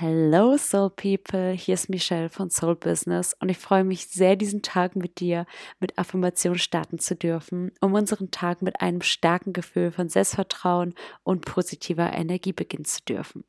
Hello 0.00 0.56
Soul 0.56 0.90
People, 0.90 1.50
hier 1.50 1.74
ist 1.74 1.88
Michelle 1.88 2.28
von 2.28 2.50
Soul 2.50 2.76
Business 2.76 3.34
und 3.40 3.48
ich 3.48 3.58
freue 3.58 3.82
mich 3.82 4.06
sehr, 4.06 4.36
diesen 4.36 4.62
Tag 4.62 4.94
mit 4.94 5.18
dir 5.18 5.44
mit 5.80 5.98
Affirmation 5.98 6.56
starten 6.56 7.00
zu 7.00 7.16
dürfen, 7.16 7.72
um 7.80 7.94
unseren 7.94 8.30
Tag 8.30 8.62
mit 8.62 8.80
einem 8.80 9.02
starken 9.02 9.52
Gefühl 9.52 9.90
von 9.90 10.08
Selbstvertrauen 10.08 10.94
und 11.24 11.44
positiver 11.44 12.12
Energie 12.12 12.52
beginnen 12.52 12.84
zu 12.84 13.02
dürfen. 13.02 13.42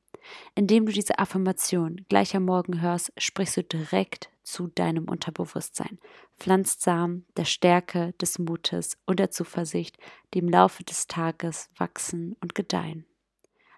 Indem 0.55 0.87
du 0.87 0.91
diese 0.91 1.19
Affirmation 1.19 2.03
gleich 2.09 2.35
am 2.35 2.45
Morgen 2.45 2.81
hörst, 2.81 3.13
sprichst 3.19 3.57
du 3.57 3.63
direkt 3.63 4.31
zu 4.41 4.69
deinem 4.69 5.07
Unterbewusstsein, 5.07 5.99
pflanzt 6.39 6.81
Samen 6.81 7.27
der 7.37 7.45
Stärke, 7.45 8.13
des 8.19 8.39
Mutes 8.39 8.97
und 9.05 9.19
der 9.19 9.29
Zuversicht, 9.29 9.97
die 10.33 10.39
im 10.39 10.49
Laufe 10.49 10.83
des 10.83 11.05
Tages 11.05 11.69
wachsen 11.77 12.35
und 12.41 12.55
gedeihen. 12.55 13.05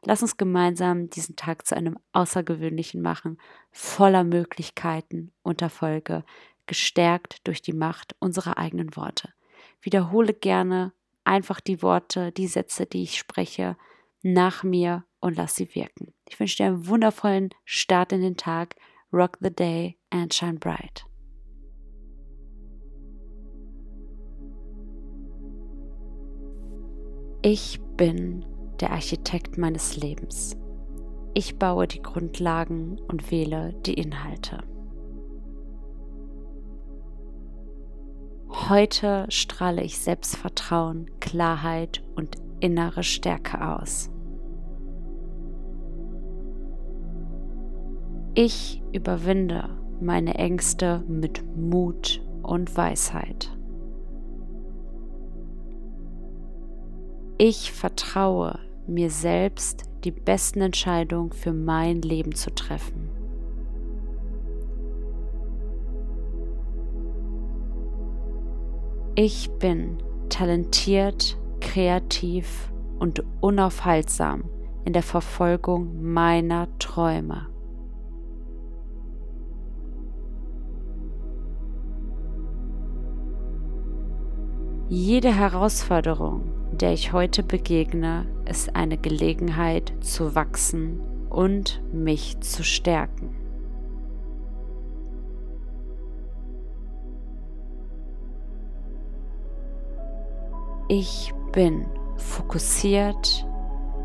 Lass 0.04 0.24
uns 0.24 0.38
gemeinsam 0.38 1.10
diesen 1.10 1.36
Tag 1.36 1.68
zu 1.68 1.76
einem 1.76 1.98
außergewöhnlichen 2.12 3.02
machen, 3.02 3.38
voller 3.72 4.24
Möglichkeiten 4.24 5.32
und 5.44 5.62
Erfolge, 5.62 6.24
gestärkt 6.66 7.48
durch 7.48 7.62
die 7.62 7.74
Macht 7.74 8.16
unserer 8.20 8.58
eigenen 8.58 8.96
Worte. 8.96 9.30
Wiederhole 9.82 10.34
gerne 10.34 10.94
einfach 11.24 11.60
die 11.60 11.82
Worte, 11.82 12.32
die 12.32 12.48
Sätze, 12.48 12.86
die 12.86 13.04
ich 13.04 13.18
spreche, 13.18 13.78
nach 14.24 14.64
mir 14.64 15.06
und 15.20 15.38
lass 15.38 15.56
sie 15.56 15.74
wirken. 15.76 16.14
Ich 16.28 16.40
wünsche 16.40 16.58
dir 16.58 16.68
einen 16.68 16.88
wundervollen 16.88 17.50
Start 17.66 18.12
in 18.12 18.22
den 18.22 18.38
Tag. 18.38 18.76
Rock 19.14 19.38
the 19.42 19.54
day 19.54 19.98
and 20.10 20.34
shine 20.34 20.58
bright. 20.58 21.06
Ich 27.44 27.80
bin 27.98 28.46
der 28.82 28.92
Architekt 28.92 29.58
meines 29.58 29.96
Lebens. 29.98 30.58
Ich 31.34 31.58
baue 31.58 31.88
die 31.88 32.02
Grundlagen 32.02 33.00
und 33.08 33.32
wähle 33.32 33.74
die 33.86 33.94
Inhalte. 33.94 34.64
Heute 38.70 39.26
strahle 39.30 39.82
ich 39.84 39.98
Selbstvertrauen, 40.00 41.10
Klarheit 41.20 42.04
und 42.16 42.36
innere 42.60 43.04
Stärke 43.04 43.66
aus. 43.66 44.10
Ich 48.34 48.82
überwinde 48.94 49.70
meine 50.02 50.36
Ängste 50.36 51.04
mit 51.08 51.44
Mut 51.56 52.22
und 52.44 52.76
Weisheit. 52.76 53.56
Ich 57.38 57.72
vertraue 57.72 58.60
mir 58.88 59.10
selbst 59.10 59.84
die 60.04 60.12
besten 60.12 60.62
Entscheidungen 60.62 61.32
für 61.32 61.54
mein 61.54 62.02
Leben 62.02 62.34
zu 62.36 62.54
treffen. 62.54 63.10
Ich 69.16 69.52
bin 69.60 69.98
talentiert, 70.30 71.38
kreativ 71.60 72.72
und 73.00 73.24
unaufhaltsam 73.42 74.46
in 74.86 74.94
der 74.94 75.04
Verfolgung 75.04 76.02
meiner 76.02 76.68
Träume. 76.80 77.48
Jede 84.88 85.34
Herausforderung, 85.34 86.51
der 86.82 86.94
ich 86.94 87.14
heute 87.14 87.44
begegne, 87.44 88.26
ist 88.50 88.76
eine 88.76 88.98
Gelegenheit 88.98 89.94
zu 90.02 90.34
wachsen 90.34 91.00
und 91.30 91.82
mich 91.94 92.40
zu 92.42 92.64
stärken. 92.64 93.36
Ich 100.88 101.34
bin 101.54 101.86
fokussiert, 102.18 103.48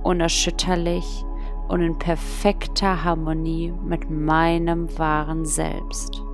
unerschütterlich 0.05 1.25
und 1.67 1.81
in 1.81 1.99
perfekter 1.99 3.03
Harmonie 3.03 3.73
mit 3.85 4.09
meinem 4.09 4.97
wahren 4.97 5.45
Selbst. 5.45 6.26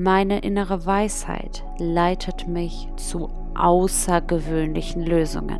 Meine 0.00 0.38
innere 0.38 0.86
Weisheit 0.86 1.64
leitet 1.78 2.46
mich 2.46 2.88
zu 2.94 3.30
außergewöhnlichen 3.56 5.02
Lösungen. 5.02 5.58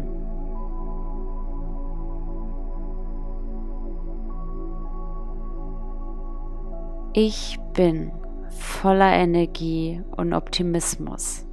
Ich 7.15 7.59
bin 7.73 8.13
voller 8.51 9.11
Energie 9.11 10.05
und 10.17 10.33
Optimismus. 10.33 11.45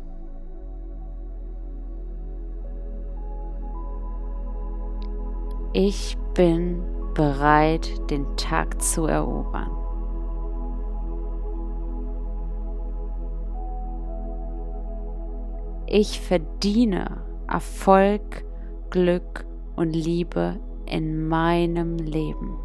Ich 5.74 6.16
bin 6.36 6.84
bereit, 7.16 7.90
den 8.12 8.38
Tag 8.38 8.80
zu 8.80 9.08
erobern. 9.08 9.85
Ich 15.98 16.20
verdiene 16.20 17.24
Erfolg, 17.48 18.44
Glück 18.90 19.46
und 19.78 19.96
Liebe 19.96 20.60
in 20.86 21.26
meinem 21.26 21.96
Leben. 21.96 22.58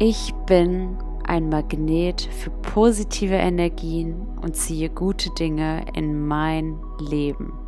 Ich 0.00 0.34
bin 0.46 0.98
ein 1.22 1.48
Magnet 1.48 2.22
für 2.22 2.50
positive 2.50 3.36
Energien 3.36 4.26
und 4.42 4.56
ziehe 4.56 4.90
gute 4.90 5.30
Dinge 5.38 5.84
in 5.94 6.26
mein 6.26 6.76
Leben. 6.98 7.65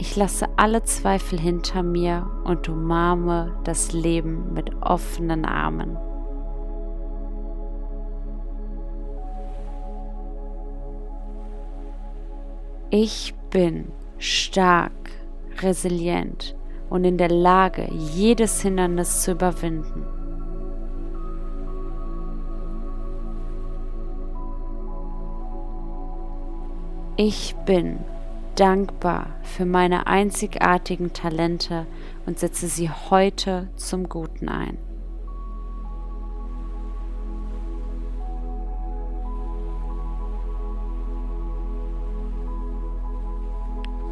Ich 0.00 0.14
lasse 0.14 0.46
alle 0.56 0.84
Zweifel 0.84 1.40
hinter 1.40 1.82
mir 1.82 2.30
und 2.44 2.68
umarme 2.68 3.52
das 3.64 3.92
Leben 3.92 4.52
mit 4.54 4.80
offenen 4.80 5.44
Armen. 5.44 5.98
Ich 12.90 13.34
bin 13.50 13.90
stark, 14.18 14.92
resilient 15.60 16.56
und 16.88 17.02
in 17.02 17.18
der 17.18 17.28
Lage, 17.28 17.88
jedes 17.92 18.62
Hindernis 18.62 19.22
zu 19.22 19.32
überwinden. 19.32 20.06
Ich 27.16 27.56
bin 27.66 27.98
dankbar 28.58 29.36
für 29.42 29.64
meine 29.64 30.08
einzigartigen 30.08 31.12
Talente 31.12 31.86
und 32.26 32.38
setze 32.38 32.66
sie 32.66 32.90
heute 32.90 33.68
zum 33.76 34.08
Guten 34.08 34.48
ein. 34.48 34.78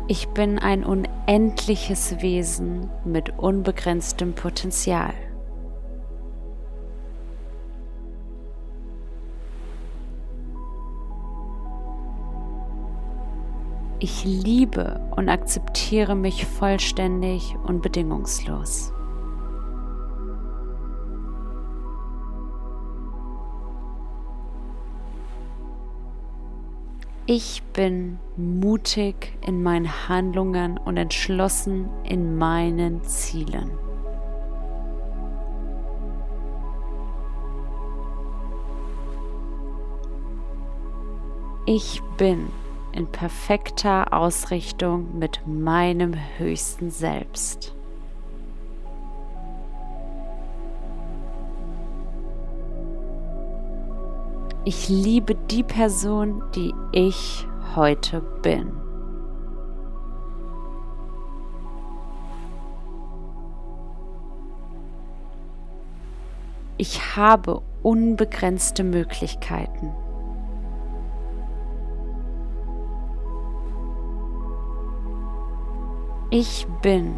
Ich 0.08 0.28
bin 0.28 0.60
ein 0.60 0.84
unendliches 0.84 2.22
Wesen 2.22 2.88
mit 3.04 3.36
unbegrenztem 3.40 4.34
Potenzial. 4.34 5.12
Ich 13.98 14.24
liebe 14.24 15.00
und 15.16 15.30
akzeptiere 15.30 16.14
mich 16.14 16.44
vollständig 16.44 17.56
und 17.66 17.80
bedingungslos. 17.80 18.92
Ich 27.28 27.62
bin 27.72 28.18
mutig 28.36 29.36
in 29.44 29.62
meinen 29.62 30.08
Handlungen 30.08 30.78
und 30.78 30.96
entschlossen 30.96 31.88
in 32.04 32.36
meinen 32.36 33.02
Zielen. 33.02 33.70
Ich 41.64 42.00
bin 42.16 42.48
in 42.96 43.06
perfekter 43.06 44.12
Ausrichtung 44.14 45.18
mit 45.18 45.46
meinem 45.46 46.14
höchsten 46.38 46.90
Selbst. 46.90 47.74
Ich 54.64 54.88
liebe 54.88 55.34
die 55.34 55.62
Person, 55.62 56.42
die 56.54 56.72
ich 56.90 57.46
heute 57.76 58.20
bin. 58.42 58.72
Ich 66.78 67.16
habe 67.16 67.62
unbegrenzte 67.82 68.84
Möglichkeiten. 68.84 69.94
Ich 76.30 76.66
bin 76.82 77.14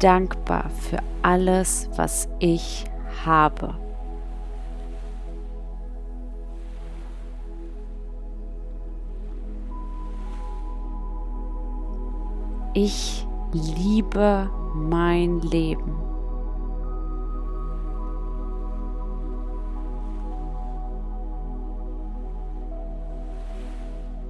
dankbar 0.00 0.68
für 0.68 0.98
alles, 1.22 1.88
was 1.96 2.28
ich 2.40 2.84
habe. 3.24 3.74
Ich 12.74 13.26
liebe 13.52 14.50
mein 14.74 15.40
Leben. 15.40 15.94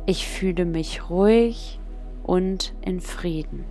Ich 0.06 0.28
fühle 0.28 0.66
mich 0.66 1.08
ruhig 1.10 1.80
und 2.22 2.74
in 2.82 3.00
Frieden. 3.00 3.64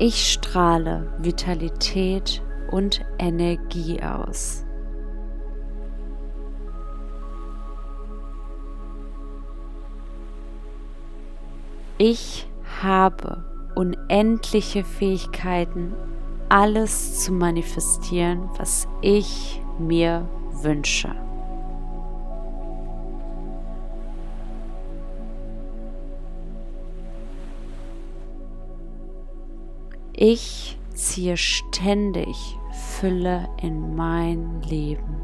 Ich 0.00 0.32
strahle 0.32 1.12
Vitalität 1.18 2.40
und 2.70 3.04
Energie 3.18 4.00
aus. 4.00 4.64
Ich 12.00 12.48
habe 12.80 13.44
unendliche 13.74 14.84
Fähigkeiten, 14.84 15.94
alles 16.48 17.24
zu 17.24 17.32
manifestieren, 17.32 18.48
was 18.56 18.86
ich 19.02 19.60
mir 19.80 20.28
wünsche. 20.62 21.27
Ich 30.20 30.76
ziehe 30.94 31.36
ständig 31.36 32.58
Fülle 32.72 33.48
in 33.62 33.94
mein 33.94 34.60
Leben. 34.62 35.16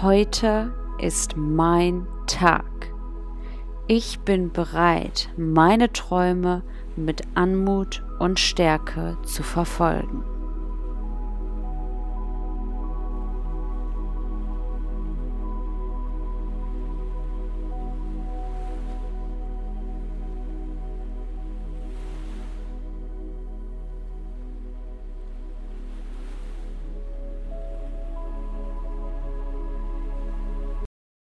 Heute 0.00 0.72
ist 0.98 1.36
mein 1.36 2.06
Tag. 2.26 2.64
Ich 3.86 4.20
bin 4.20 4.50
bereit, 4.50 5.28
meine 5.36 5.92
Träume 5.92 6.62
mit 6.96 7.20
Anmut 7.34 8.02
und 8.18 8.40
Stärke 8.40 9.18
zu 9.24 9.42
verfolgen. 9.42 10.24